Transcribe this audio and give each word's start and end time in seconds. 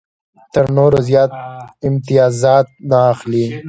تر 0.53 0.65
نورو 0.77 0.99
زیات 1.07 1.31
امتیازات 1.87 2.67
نه 2.89 2.97
اخلي. 3.11 3.45